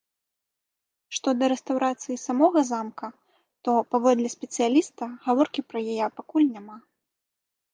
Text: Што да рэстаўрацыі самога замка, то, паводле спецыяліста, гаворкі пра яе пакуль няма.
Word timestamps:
Што 1.17 1.29
да 1.41 1.45
рэстаўрацыі 1.53 2.17
самога 2.27 2.63
замка, 2.71 3.07
то, 3.67 3.71
паводле 3.97 4.29
спецыяліста, 4.37 5.03
гаворкі 5.27 5.61
пра 5.75 5.79
яе 5.95 6.07
пакуль 6.17 6.47
няма. 6.57 6.77